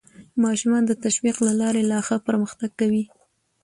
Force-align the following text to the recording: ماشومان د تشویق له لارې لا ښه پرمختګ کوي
ماشومان 0.43 0.83
د 0.87 0.91
تشویق 1.03 1.37
له 1.47 1.53
لارې 1.61 1.83
لا 1.91 1.99
ښه 2.07 2.17
پرمختګ 2.27 2.69
کوي 2.79 3.03